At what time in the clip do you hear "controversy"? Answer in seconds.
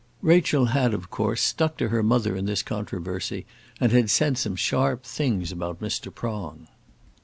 2.63-3.45